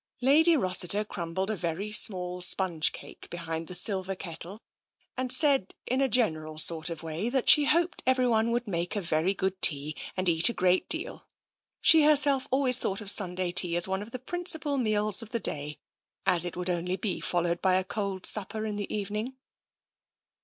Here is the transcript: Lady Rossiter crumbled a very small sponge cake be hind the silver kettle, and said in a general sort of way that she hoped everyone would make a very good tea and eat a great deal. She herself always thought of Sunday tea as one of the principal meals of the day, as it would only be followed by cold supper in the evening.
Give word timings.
Lady 0.21 0.57
Rossiter 0.57 1.05
crumbled 1.05 1.51
a 1.51 1.55
very 1.55 1.91
small 1.91 2.41
sponge 2.41 2.91
cake 2.91 3.29
be 3.29 3.37
hind 3.37 3.67
the 3.67 3.75
silver 3.75 4.15
kettle, 4.15 4.59
and 5.15 5.31
said 5.31 5.75
in 5.85 6.01
a 6.01 6.09
general 6.09 6.57
sort 6.57 6.89
of 6.89 7.03
way 7.03 7.29
that 7.29 7.47
she 7.47 7.65
hoped 7.65 8.01
everyone 8.07 8.49
would 8.49 8.67
make 8.67 8.95
a 8.95 8.99
very 9.01 9.35
good 9.35 9.61
tea 9.61 9.95
and 10.17 10.27
eat 10.27 10.49
a 10.49 10.53
great 10.53 10.89
deal. 10.89 11.27
She 11.81 12.03
herself 12.03 12.47
always 12.49 12.79
thought 12.79 12.99
of 13.01 13.11
Sunday 13.11 13.51
tea 13.51 13.77
as 13.77 13.87
one 13.87 14.01
of 14.01 14.09
the 14.09 14.17
principal 14.17 14.79
meals 14.79 15.21
of 15.21 15.29
the 15.29 15.39
day, 15.39 15.77
as 16.25 16.45
it 16.45 16.55
would 16.57 16.71
only 16.71 16.95
be 16.97 17.19
followed 17.19 17.61
by 17.61 17.83
cold 17.83 18.25
supper 18.25 18.65
in 18.65 18.77
the 18.77 18.91
evening. 18.91 19.35